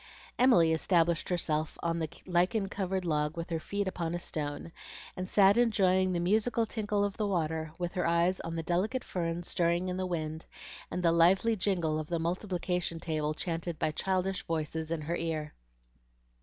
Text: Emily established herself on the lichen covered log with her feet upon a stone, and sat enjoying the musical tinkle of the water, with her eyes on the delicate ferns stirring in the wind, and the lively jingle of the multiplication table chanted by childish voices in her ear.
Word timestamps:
Emily 0.39 0.73
established 0.73 1.29
herself 1.29 1.77
on 1.83 1.99
the 1.99 2.09
lichen 2.25 2.69
covered 2.69 3.05
log 3.05 3.37
with 3.37 3.51
her 3.51 3.59
feet 3.59 3.87
upon 3.87 4.15
a 4.15 4.19
stone, 4.19 4.71
and 5.15 5.29
sat 5.29 5.59
enjoying 5.59 6.11
the 6.11 6.19
musical 6.19 6.65
tinkle 6.65 7.05
of 7.05 7.17
the 7.17 7.27
water, 7.27 7.71
with 7.77 7.93
her 7.93 8.07
eyes 8.07 8.39
on 8.39 8.55
the 8.55 8.63
delicate 8.63 9.03
ferns 9.03 9.47
stirring 9.47 9.89
in 9.89 9.97
the 9.97 10.07
wind, 10.07 10.47
and 10.89 11.03
the 11.03 11.11
lively 11.11 11.55
jingle 11.55 11.99
of 11.99 12.07
the 12.07 12.17
multiplication 12.17 12.99
table 12.99 13.35
chanted 13.35 13.77
by 13.77 13.91
childish 13.91 14.41
voices 14.47 14.89
in 14.89 15.01
her 15.01 15.15
ear. 15.17 15.53